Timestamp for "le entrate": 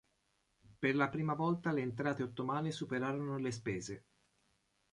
1.71-2.23